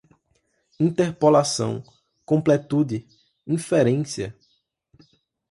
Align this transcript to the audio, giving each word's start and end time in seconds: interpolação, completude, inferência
interpolação, 0.79 1.83
completude, 2.25 3.05
inferência 3.45 4.35